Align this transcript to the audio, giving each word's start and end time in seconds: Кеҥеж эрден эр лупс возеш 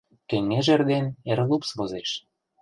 Кеҥеж 0.29 0.67
эрден 0.75 1.05
эр 1.31 1.39
лупс 1.49 1.69
возеш 1.77 2.09